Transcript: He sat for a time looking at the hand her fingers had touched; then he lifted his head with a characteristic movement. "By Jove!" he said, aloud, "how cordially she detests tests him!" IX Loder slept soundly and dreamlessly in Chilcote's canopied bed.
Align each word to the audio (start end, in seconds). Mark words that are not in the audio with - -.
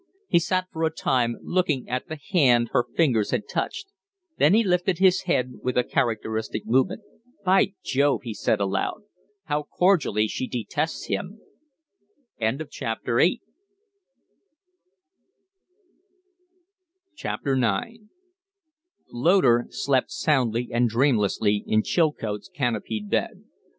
He 0.27 0.39
sat 0.39 0.65
for 0.71 0.83
a 0.83 0.89
time 0.89 1.37
looking 1.43 1.87
at 1.87 2.07
the 2.07 2.15
hand 2.31 2.69
her 2.71 2.87
fingers 2.97 3.29
had 3.29 3.47
touched; 3.47 3.89
then 4.39 4.55
he 4.55 4.63
lifted 4.63 4.97
his 4.97 5.25
head 5.29 5.59
with 5.61 5.77
a 5.77 5.83
characteristic 5.83 6.65
movement. 6.65 7.03
"By 7.45 7.75
Jove!" 7.83 8.21
he 8.23 8.33
said, 8.33 8.59
aloud, 8.59 9.03
"how 9.43 9.61
cordially 9.61 10.27
she 10.27 10.47
detests 10.47 11.05
tests 11.07 11.07
him!" 11.07 11.39
IX 12.39 12.71
Loder 19.11 19.67
slept 19.69 20.09
soundly 20.09 20.69
and 20.71 20.89
dreamlessly 20.89 21.63
in 21.67 21.83
Chilcote's 21.83 22.49
canopied 22.49 23.11
bed. 23.11 23.43